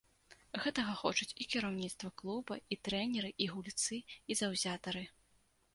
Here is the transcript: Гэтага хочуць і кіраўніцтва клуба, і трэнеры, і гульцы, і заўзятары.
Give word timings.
Гэтага 0.63 0.93
хочуць 1.01 1.27
і 1.45 1.47
кіраўніцтва 1.55 2.09
клуба, 2.23 2.53
і 2.75 2.81
трэнеры, 2.89 3.29
і 3.45 3.53
гульцы, 3.53 3.95
і 4.31 4.41
заўзятары. 4.43 5.11